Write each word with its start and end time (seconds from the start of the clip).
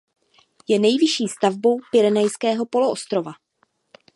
Je 0.67 0.79
nejvyšší 0.79 1.27
stavbou 1.27 1.79
Pyrenejského 1.91 2.65
poloostrova. 2.65 3.31